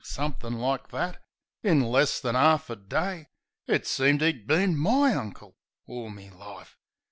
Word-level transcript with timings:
Somethin' 0.03 0.57
like 0.57 0.87
that. 0.87 1.21
In 1.61 1.79
less 1.81 2.19
than 2.19 2.35
'arf 2.35 2.71
a 2.71 2.75
day 2.75 3.27
It 3.67 3.85
seemed 3.85 4.23
'e'd 4.23 4.47
been 4.47 4.75
my 4.75 5.13
uncle 5.13 5.57
orl 5.87 6.09
me 6.09 6.31
life. 6.31 6.75